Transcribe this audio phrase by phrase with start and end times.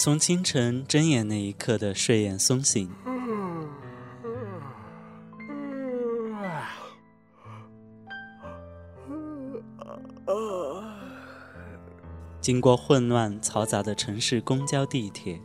[0.00, 2.88] 从清晨睁眼那一刻的睡眼松醒，
[12.40, 15.40] 经过混乱嘈杂的城市公交、地铁。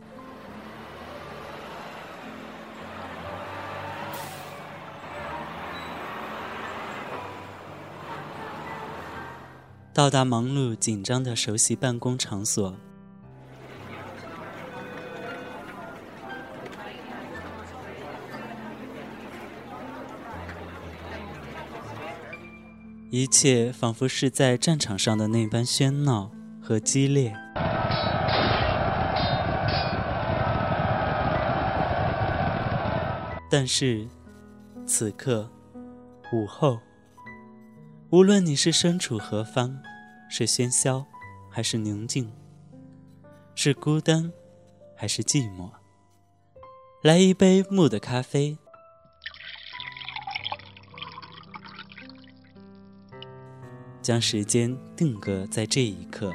[9.92, 12.76] 到达忙碌紧张的熟悉办公场所，
[23.16, 27.32] 一切仿佛是在战场上的那般喧闹和激烈。
[33.48, 34.08] 但是，
[34.84, 35.48] 此刻，
[36.32, 36.80] 午后。
[38.10, 39.78] 无论你是身处何方，
[40.28, 41.06] 是喧嚣，
[41.48, 42.24] 还是宁静；
[43.54, 44.32] 是孤单，
[44.96, 45.70] 还是寂寞。
[47.00, 48.58] 来一杯木的咖啡，
[54.04, 56.30] 将时间定格在这一刻。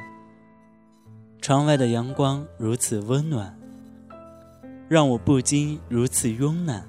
[1.40, 3.56] 窗外的阳光如此温暖，
[4.88, 6.86] 让我不禁如此慵懒。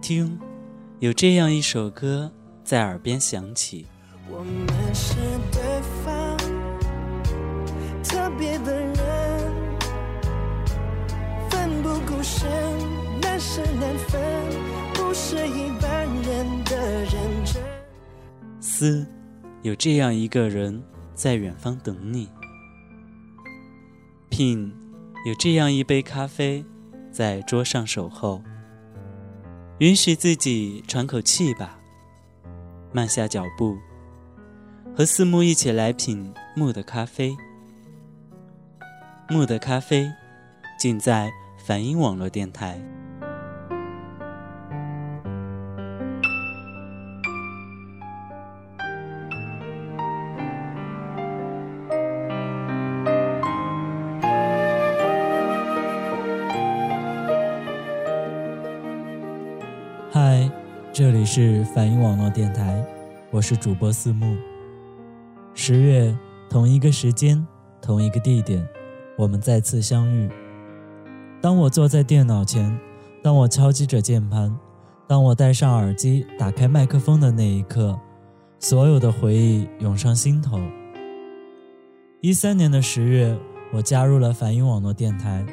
[0.00, 0.40] 听，
[0.98, 2.32] 有这样一首歌。
[2.64, 3.86] 在耳边响起。
[4.28, 5.14] 我们是
[5.52, 6.36] 对方
[8.02, 8.94] 特别的人，
[11.48, 12.50] 奋不顾身，
[13.20, 14.20] 难舍难分，
[14.94, 15.70] 不是一
[18.78, 19.06] 思，
[19.62, 20.82] 有这样一个人
[21.14, 22.28] 在远方等你。
[24.28, 24.70] 品，
[25.24, 26.62] 有这样一杯咖啡
[27.10, 28.42] 在桌上守候。
[29.78, 31.78] 允许自己喘口气吧。
[32.92, 33.78] 慢下脚步，
[34.94, 37.34] 和四木一起来品木的咖啡。
[39.30, 40.12] 木的咖啡，
[40.78, 41.32] 尽在
[41.66, 42.78] 梵音网络电台。
[61.38, 62.82] 是反音网络电台，
[63.30, 64.38] 我是主播思木。
[65.52, 66.16] 十月
[66.48, 67.46] 同一个时间，
[67.82, 68.66] 同一个地点，
[69.18, 70.30] 我们再次相遇。
[71.42, 72.74] 当我坐在电脑前，
[73.22, 74.58] 当我敲击着键盘，
[75.06, 78.00] 当我戴上耳机，打开麦克风的那一刻，
[78.58, 80.58] 所有的回忆涌上心头。
[82.22, 83.38] 一三年的十月，
[83.74, 85.44] 我加入了反音网络电台，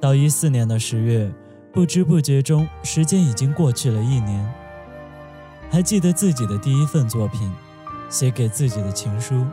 [0.00, 1.30] 到一四年的十月，
[1.74, 4.59] 不知不觉中，时间已经过去了一年。
[5.70, 7.50] 还记得自己的第一份作品，
[8.08, 9.46] 写给自己的情书。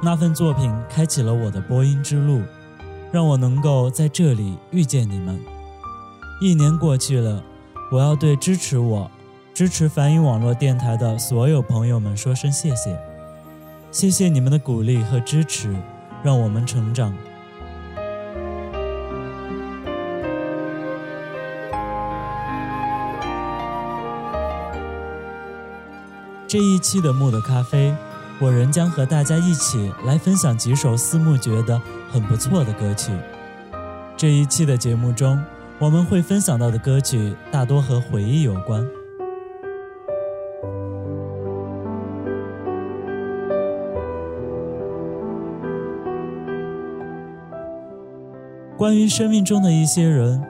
[0.00, 2.40] 那份作品开启了我的播音之路，
[3.10, 5.40] 让我能够在这里遇见你们。
[6.40, 7.42] 一年过去了，
[7.90, 9.10] 我要对支持我、
[9.52, 12.96] 支持梵音网络电台的所有朋友们说声谢谢，
[13.90, 15.74] 谢谢你们的鼓励和支持，
[16.22, 17.12] 让我们成长。
[26.54, 27.92] 这一期的木的咖啡，
[28.38, 33.10] 我仍将和大家一起来分享几首思慕觉得很不错的歌曲。
[34.16, 35.36] 这一期的节目中，
[35.80, 38.86] 我们会分享到的歌曲大多和回忆有关。
[48.76, 50.40] 关于生命中的一些人，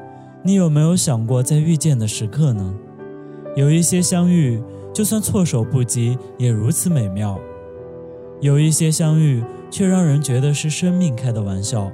[0.42, 2.74] 你有没有想过在遇见的时刻呢？
[3.56, 4.62] 有一些相遇。
[4.94, 7.36] 就算措手不及，也如此美妙。
[8.40, 11.90] 有一些相遇，却让人觉得是生命开的玩笑。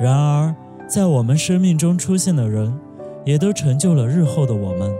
[0.00, 0.52] 然而，
[0.88, 2.76] 在我们生命中出现的人，
[3.24, 4.92] 也都成就了日后的我们。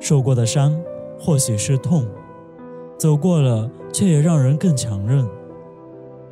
[0.00, 0.76] 受过的伤，
[1.16, 2.02] 或许是痛；
[2.98, 5.24] 走过了，却也让人更强韧。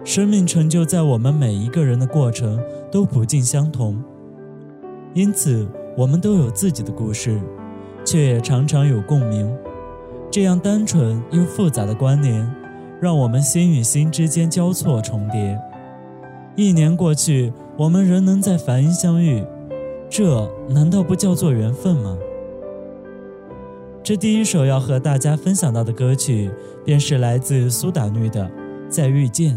[0.05, 2.61] 生命成就在我们每一个人的过程
[2.91, 4.03] 都不尽相同，
[5.15, 7.41] 因此，我们都有自己的故事。
[8.05, 9.51] 却也常常有共鸣，
[10.31, 12.49] 这样单纯又复杂的关联，
[13.01, 15.59] 让我们心与心之间交错重叠。
[16.57, 19.45] 一年过去，我们仍能在梵音相遇，
[20.11, 22.19] 这难道不叫做缘分吗？
[24.03, 26.51] 这第一首要和大家分享到的歌曲，
[26.85, 28.45] 便是来自苏打绿的
[28.89, 29.55] 《再遇见》。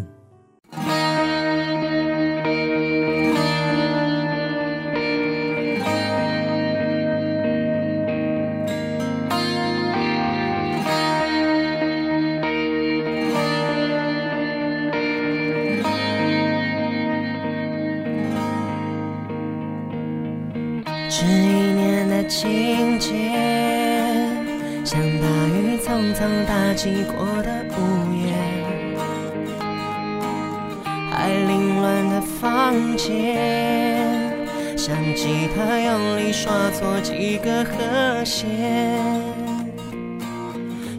[33.05, 34.33] 间，
[34.75, 38.49] 像吉他用力刷错几个和弦。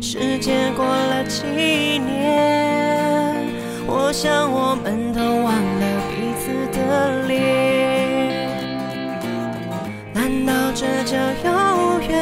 [0.00, 1.43] 时间过了几
[1.99, 3.35] 年，
[3.88, 6.44] 我想我们都忘了彼此
[6.79, 7.35] 的脸。
[10.14, 12.14] 难道这叫有缘？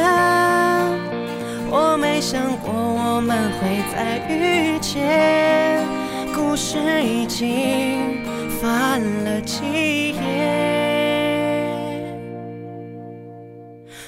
[1.69, 5.85] 我没想过我们会再遇见，
[6.33, 8.14] 故事已经
[8.65, 10.17] 翻了几页。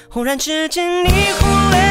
[0.08, 1.08] 忽然之间，你
[1.38, 1.87] 忽略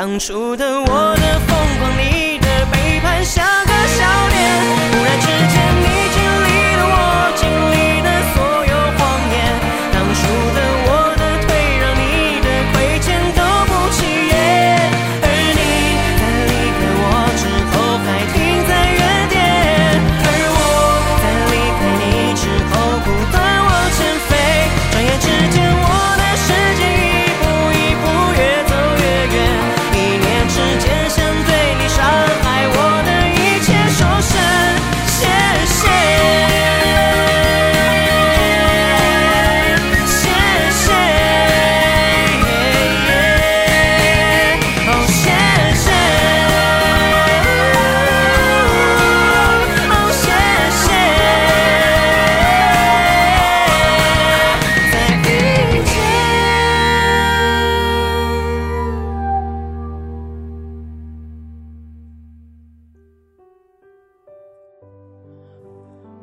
[0.00, 1.19] 当初的我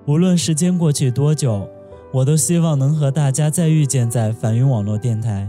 [0.08, 1.68] 无论时间过去多久，
[2.14, 5.46] 我都希望能和大家再遇见在繁云网络电台。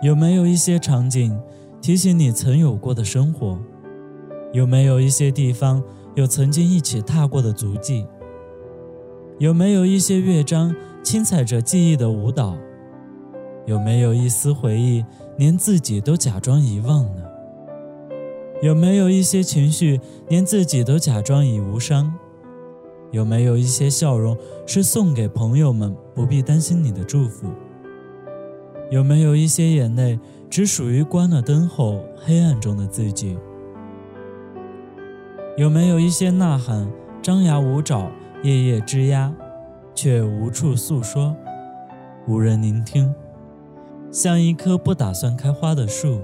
[0.00, 1.36] 有没有一些场景
[1.82, 3.58] 提醒你曾有过的生活？
[4.52, 5.82] 有没有一些地方
[6.14, 8.06] 有曾经一起踏过的足迹？
[9.40, 10.72] 有没有一些乐章
[11.02, 12.56] 轻踩着记忆的舞蹈？
[13.66, 15.04] 有没有一丝回忆
[15.36, 17.24] 连自己都假装遗忘呢？
[18.62, 22.14] 有没有一些情绪连自己都假装已无伤？
[23.12, 24.36] 有没有一些笑容
[24.66, 27.48] 是送给朋友们不必担心你的祝福？
[28.90, 33.36] 有没有一些眼泪只属于关了灯后黑暗中的自己？
[35.56, 36.90] 有没有一些呐喊
[37.22, 38.10] 张牙舞爪、
[38.42, 39.34] 夜夜吱呀，
[39.94, 41.34] 却无处诉说？
[42.28, 43.14] 无人聆听，
[44.10, 46.20] 像一棵不打算开花的树，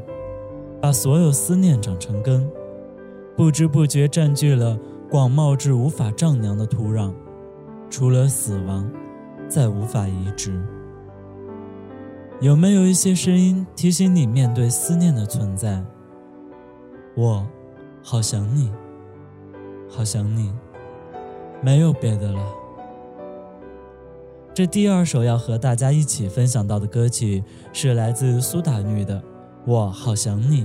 [0.80, 2.46] 把所有思念长成根，
[3.36, 4.78] 不知不觉占据了
[5.12, 7.12] 广袤至无法丈量的土壤，
[7.90, 8.90] 除了死亡，
[9.46, 10.58] 再无法移植。
[12.40, 15.84] 有没有一些声音提醒你面对思念的存在？
[17.14, 17.46] 我，
[18.02, 18.72] 好想你，
[19.86, 20.50] 好想你，
[21.60, 22.42] 没有别的了。
[24.54, 29.20] 这第二首要和大家一起分享到的歌曲是来自苏打绿的
[29.66, 30.64] 《我好想你》。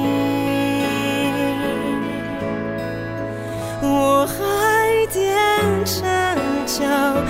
[6.81, 7.23] 着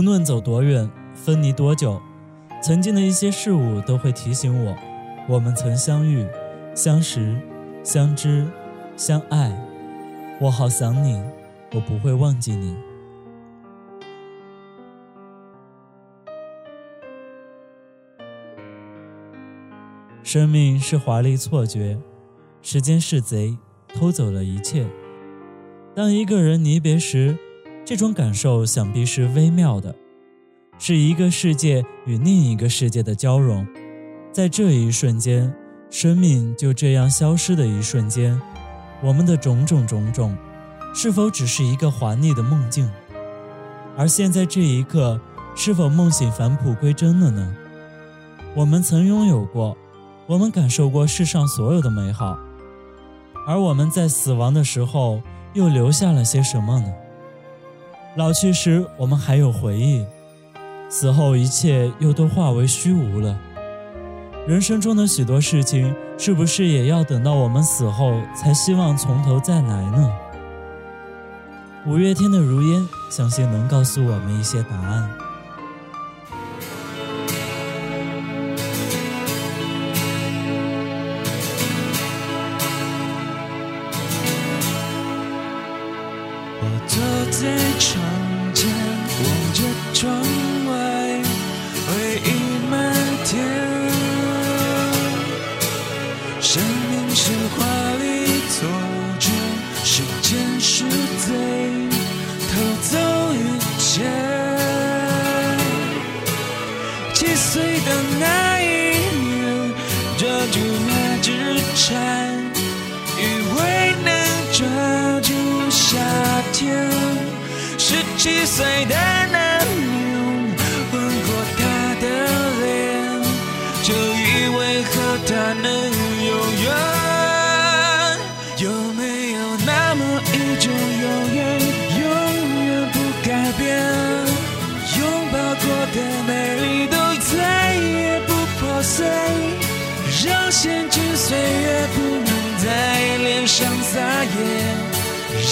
[0.00, 2.00] 无论走多远，分离多久，
[2.62, 4.74] 曾经的一些事物都会提醒我，
[5.28, 6.26] 我们曾相遇、
[6.74, 7.36] 相识、
[7.84, 8.46] 相知、
[8.96, 9.54] 相爱。
[10.40, 11.22] 我好想你，
[11.74, 12.74] 我不会忘记你。
[20.22, 21.98] 生命是华丽错觉，
[22.62, 24.86] 时间是贼，偷走了一切。
[25.94, 27.36] 当一个人离别时，
[27.90, 29.92] 这种感受想必是微妙的，
[30.78, 33.66] 是一个世界与另一个世界的交融。
[34.30, 35.52] 在这一瞬间，
[35.90, 38.40] 生命就这样消失的一瞬间，
[39.02, 40.36] 我们的种种种种，
[40.94, 42.88] 是否只是一个华丽的梦境？
[43.96, 45.20] 而现在这一刻，
[45.56, 47.56] 是否梦醒返璞归真了呢？
[48.54, 49.76] 我们曾拥有过，
[50.28, 52.38] 我们感受过世上所有的美好，
[53.48, 55.20] 而我们在死亡的时候，
[55.54, 56.86] 又留下了些什么呢？
[58.16, 60.04] 老去时，我们还有回忆；
[60.88, 63.38] 死后，一切又都化为虚无了。
[64.48, 70.12] 人生中的许多事情，是不是也要等到我们死后，才希望从头再来呢？
[71.86, 72.80] 五月天的《如烟》，
[73.16, 75.08] 相信能告诉我们一些答案。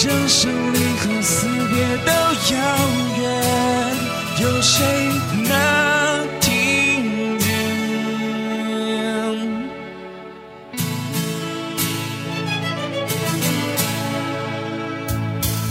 [0.01, 2.11] 让生离和死别都
[2.53, 2.57] 遥
[3.19, 3.21] 远，
[4.39, 4.77] 有谁
[5.43, 5.51] 能
[6.39, 6.47] 听
[7.37, 7.45] 见？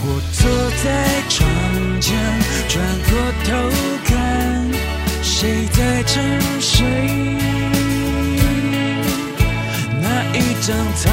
[0.03, 0.39] 我坐
[0.83, 0.85] 在
[1.27, 1.37] 窗
[1.99, 2.07] 前，
[2.67, 2.77] 转
[3.09, 3.11] 过
[3.45, 3.47] 头
[4.05, 4.13] 看，
[5.23, 6.85] 谁在沉睡？
[10.01, 10.05] 那
[10.37, 11.11] 一张苍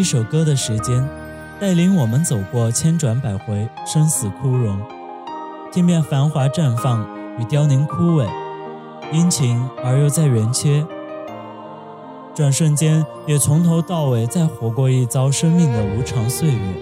[0.00, 1.06] 一首歌的时间，
[1.60, 4.80] 带领我们走过千转百回，生死枯荣，
[5.70, 7.06] 听遍繁华绽放
[7.38, 8.26] 与凋零枯萎，
[9.12, 10.82] 殷勤而又在圆缺。
[12.34, 16.74] 转瞬间，也从头到尾再活过一遭生命的无常岁月。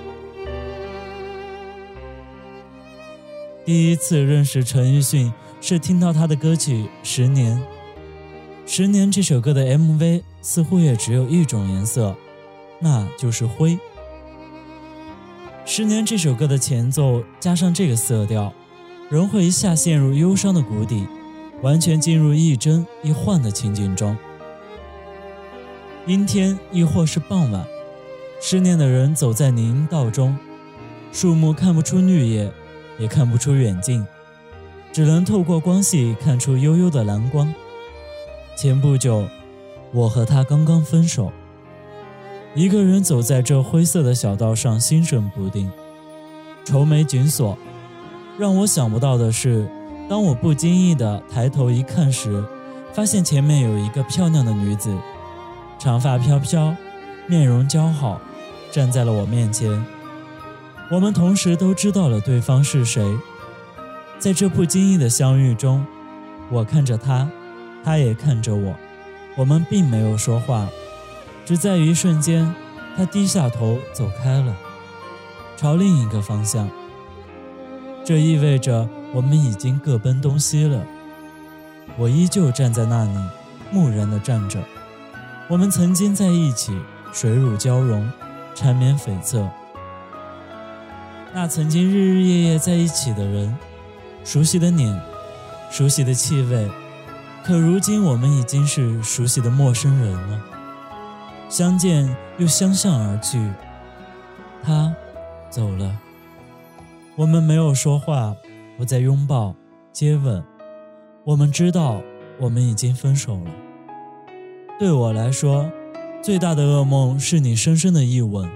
[3.65, 7.57] 第一次认识陈奕迅，是听到他的歌曲《十年》。
[8.65, 12.15] 《十年》这首歌的 MV 似乎也只有一种颜色。
[12.81, 13.79] 那就是灰。
[15.65, 18.53] 十年这首歌的前奏加上这个色调，
[19.11, 21.07] 人会一下陷入忧伤的谷底，
[21.63, 24.17] 完全进入一真一幻的情景中。
[26.07, 27.67] 阴天亦或是傍晚，
[28.41, 30.39] 失恋的人走在林荫道中，
[31.13, 32.51] 树木看不出绿叶，
[32.99, 34.07] 也看不出远近，
[34.91, 37.53] 只能透过光系看出悠悠的蓝光。
[38.57, 39.29] 前不久，
[39.93, 41.31] 我和他刚刚分手。
[42.55, 45.71] 一个人走在这灰色的小道上，心神不定，
[46.65, 47.57] 愁眉紧锁。
[48.39, 49.69] 让我想不到的是，
[50.09, 52.43] 当我不经意地抬头一看时，
[52.93, 54.97] 发现前面有一个漂亮的女子，
[55.79, 56.75] 长发飘飘，
[57.27, 58.21] 面容姣好，
[58.73, 59.85] 站在了我面前。
[60.91, 63.05] 我们同时都知道了对方是谁。
[64.19, 65.85] 在这不经意的相遇中，
[66.51, 67.31] 我看着她，
[67.85, 68.75] 她也看着我，
[69.37, 70.67] 我们并没有说话。
[71.49, 72.55] 只在一瞬间，
[72.95, 74.55] 他低下头走开了，
[75.57, 76.69] 朝另一个方向。
[78.05, 80.85] 这意味着我们已经各奔东西了。
[81.97, 83.19] 我依旧站在那里，
[83.71, 84.63] 木然地站着。
[85.49, 86.79] 我们曾经在一起，
[87.15, 88.07] 水乳交融，
[88.55, 89.49] 缠绵悱恻。
[91.33, 93.57] 那曾经日日夜夜在一起的人，
[94.23, 95.01] 熟悉的脸，
[95.71, 96.71] 熟悉的气味，
[97.43, 100.41] 可如今我们已经是熟悉的陌生人了。
[101.49, 103.39] 相见又相向而去，
[104.63, 104.95] 他
[105.49, 105.99] 走了，
[107.17, 108.37] 我们没有说话，
[108.77, 109.55] 不再拥抱、
[109.93, 110.45] 接吻。
[111.25, 112.03] 我们知道，
[112.39, 113.51] 我们已经分手了。
[114.79, 115.71] 对我来说，
[116.23, 118.49] 最大的噩梦是你深深的一吻，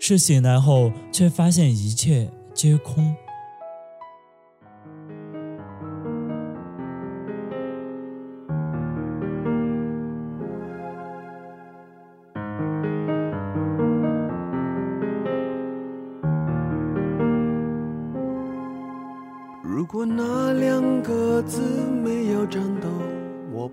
[0.00, 3.14] 是醒来后却发现一切皆空。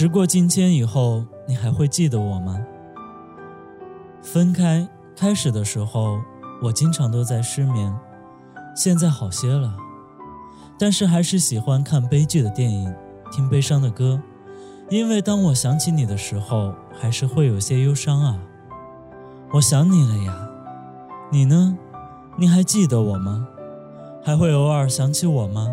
[0.00, 2.58] 时过境迁以后，你还会记得我吗？
[4.22, 6.18] 分开开始的时候，
[6.62, 7.94] 我经常都在失眠，
[8.74, 9.76] 现在好些了，
[10.78, 12.90] 但是还是喜欢看悲剧的电影，
[13.30, 14.22] 听悲伤的歌，
[14.88, 18.38] 因为当我想起你的时候，还是会有些忧伤啊。
[19.52, 20.48] 我想你了呀，
[21.30, 21.76] 你呢？
[22.38, 23.46] 你还记得我吗？
[24.24, 25.70] 还会偶尔想起我吗？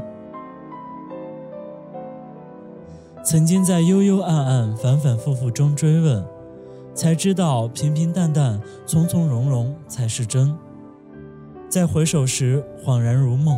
[3.30, 6.26] 曾经在幽幽暗暗、反反复复中追问，
[6.94, 10.58] 才知道平平淡淡、从从容容才是真。
[11.68, 13.58] 再回首时，恍然如梦；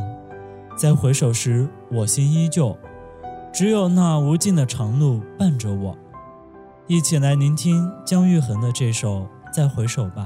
[0.75, 2.75] 再回首时，我心依旧。
[3.53, 5.95] 只有那无尽的长路伴着我。
[6.87, 9.19] 一起来聆听姜育恒的这首
[9.53, 10.25] 《再回首》吧。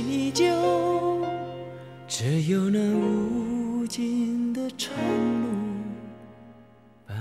[0.00, 0.44] 我心依旧。
[2.08, 4.94] 只有那无尽的长
[5.42, 5.48] 路
[7.06, 7.16] 伴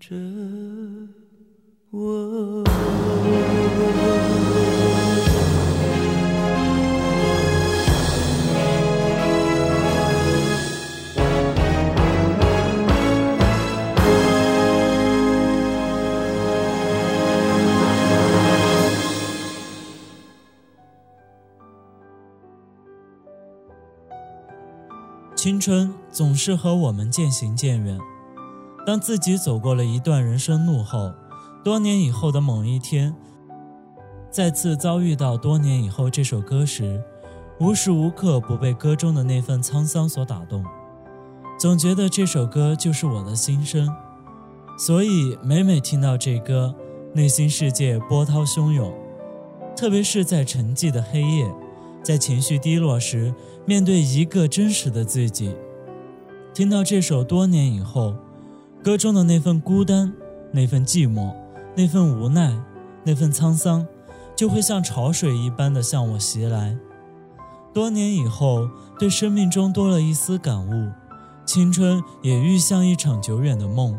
[0.00, 0.14] 着
[1.90, 2.64] 我。
[25.44, 27.98] 青春总是和我们渐行渐远。
[28.86, 31.12] 当自己走过了一段人生路后，
[31.62, 33.14] 多年以后的某一天，
[34.30, 37.02] 再次遭遇到多年以后这首歌时，
[37.60, 40.64] 无时无刻不被歌中的那份沧桑所打动，
[41.58, 43.94] 总觉得这首歌就是我的心声。
[44.78, 46.74] 所以每每听到这歌，
[47.12, 48.90] 内心世界波涛汹涌，
[49.76, 51.54] 特别是在沉寂的黑夜，
[52.04, 53.34] 在情绪低落时。
[53.66, 55.56] 面对一个真实的自己，
[56.52, 58.14] 听到这首多年以后，
[58.82, 60.12] 歌中的那份孤单、
[60.52, 61.34] 那份寂寞、
[61.74, 62.54] 那份无奈、
[63.04, 63.86] 那份沧桑，
[64.36, 66.76] 就会像潮水一般的向我袭来。
[67.72, 68.68] 多年以后，
[68.98, 70.92] 对生命中多了一丝感悟，
[71.46, 73.98] 青春也愈像一场久远的梦。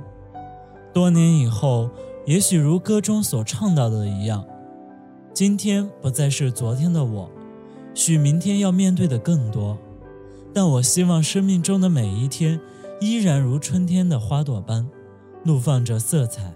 [0.93, 1.89] 多年以后，
[2.27, 4.45] 也许如歌中所唱到的一样，
[5.33, 7.31] 今天不再是昨天的我。
[7.95, 9.77] 许明天要面对的更多，
[10.53, 12.59] 但我希望生命中的每一天，
[12.99, 14.85] 依然如春天的花朵般，
[15.43, 16.53] 怒放着色彩。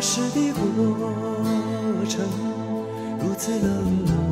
[0.00, 0.64] 得失的过
[2.08, 2.24] 程
[3.20, 4.29] 如此冷漠？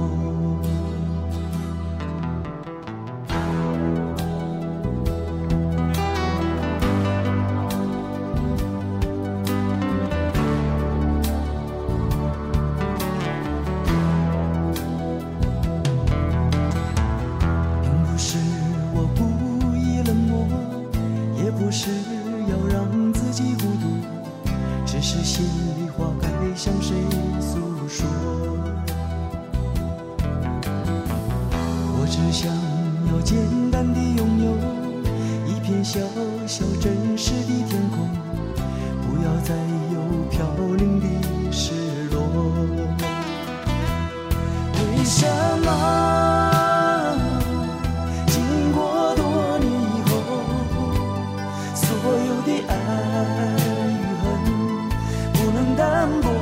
[56.08, 56.37] 能淡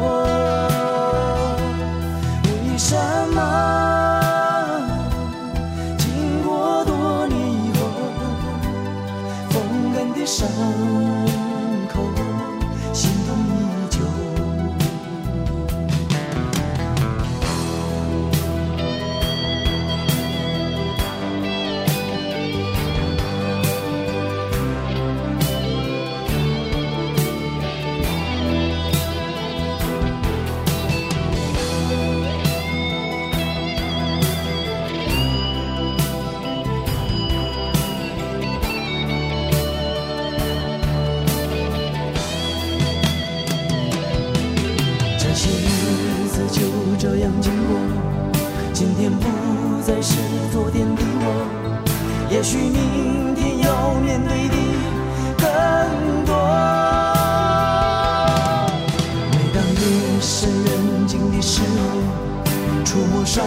[63.36, 63.44] 伤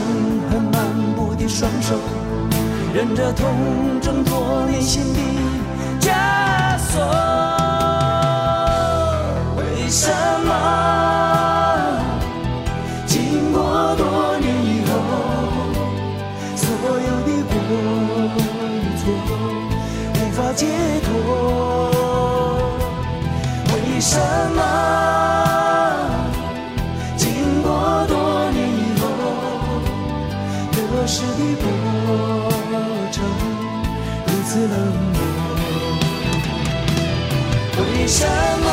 [0.52, 0.86] 痕满
[1.16, 1.96] 布的双手，
[2.94, 5.20] 忍着痛挣脱内心的
[6.00, 7.02] 枷锁。
[9.58, 10.12] 为什
[38.10, 38.26] 什
[38.64, 38.69] 么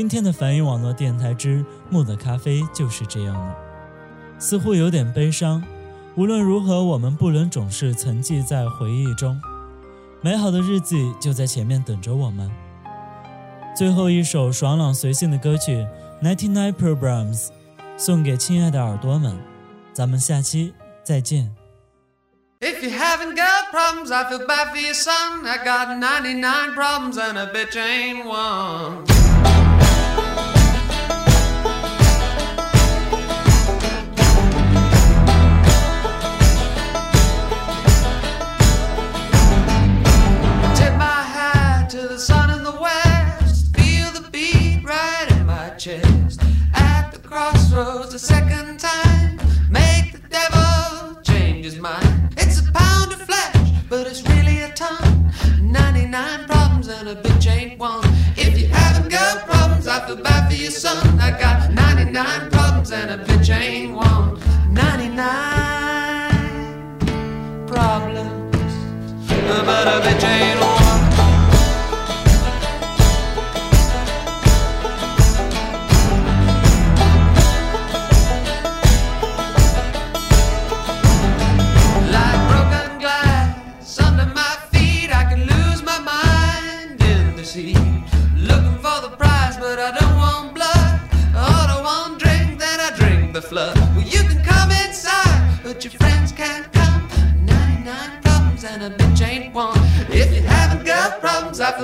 [0.00, 3.54] 今天的梵音网络电台之木的咖啡就是这样了，
[4.38, 5.62] 似乎有点悲伤。
[6.14, 9.38] 无论如何，我们不能总是沉寂在回忆中，
[10.22, 12.50] 美好的日子就在前面等着我们。
[13.76, 15.86] 最后一首爽朗随性的歌曲
[16.24, 17.48] 《Ninety Nine Problems》，
[17.98, 19.36] 送给亲爱的耳朵们。
[19.92, 20.72] 咱们下期
[21.04, 21.54] 再见。
[22.62, 25.46] If you haven't got problems, I feel bad for your son.
[25.46, 29.19] I got 99 problems and a bitch ain't one.
[56.10, 58.02] 99 problems and a bitch ain't one.
[58.36, 61.20] If you haven't got problems, I feel bad for your son.
[61.20, 64.40] I got 99 problems and a bitch ain't one.
[64.74, 66.98] 99
[67.68, 68.74] problems,
[69.28, 70.79] but a bitch ain't one.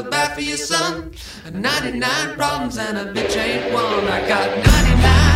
[0.03, 1.13] Feel bad for your son.
[1.53, 4.05] 99 problems and a bitch ain't one.
[4.05, 4.97] I got 99.
[5.03, 5.36] 99